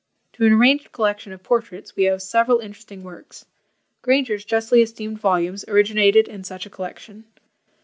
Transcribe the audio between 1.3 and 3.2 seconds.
of PORTRAITS, we owe several interesting